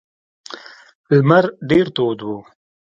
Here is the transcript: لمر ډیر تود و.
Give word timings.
لمر 1.11 1.45
ډیر 1.69 1.85
تود 1.95 2.19
و. 2.25 2.27